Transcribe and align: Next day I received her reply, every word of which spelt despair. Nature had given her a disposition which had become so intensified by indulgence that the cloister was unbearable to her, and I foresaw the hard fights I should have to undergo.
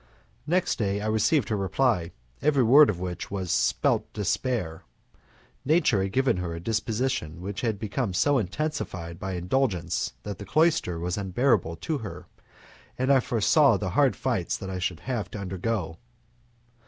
Next 0.47 0.79
day 0.79 0.99
I 0.99 1.05
received 1.05 1.49
her 1.49 1.55
reply, 1.55 2.11
every 2.41 2.63
word 2.63 2.89
of 2.89 2.99
which 2.99 3.27
spelt 3.45 4.11
despair. 4.13 4.81
Nature 5.63 6.01
had 6.01 6.11
given 6.11 6.37
her 6.37 6.55
a 6.55 6.59
disposition 6.59 7.39
which 7.39 7.61
had 7.61 7.77
become 7.77 8.11
so 8.15 8.39
intensified 8.39 9.19
by 9.19 9.33
indulgence 9.33 10.13
that 10.23 10.39
the 10.39 10.43
cloister 10.45 10.97
was 10.99 11.19
unbearable 11.19 11.75
to 11.75 11.99
her, 11.99 12.25
and 12.97 13.13
I 13.13 13.19
foresaw 13.19 13.77
the 13.77 13.91
hard 13.91 14.15
fights 14.15 14.59
I 14.63 14.79
should 14.79 15.01
have 15.01 15.29
to 15.29 15.37
undergo. 15.37 15.99